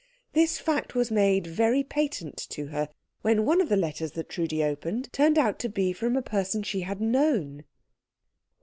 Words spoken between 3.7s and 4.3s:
letters that